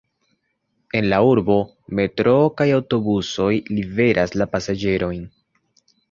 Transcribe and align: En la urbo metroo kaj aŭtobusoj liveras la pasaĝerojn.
En 0.99 1.07
la 1.09 1.17
urbo 1.31 1.57
metroo 1.99 2.47
kaj 2.61 2.65
aŭtobusoj 2.77 3.49
liveras 3.79 4.33
la 4.43 4.47
pasaĝerojn. 4.55 5.21